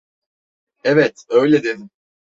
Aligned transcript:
Evet, 0.83 1.25
öyle 1.29 1.63
dedim. 1.63 1.89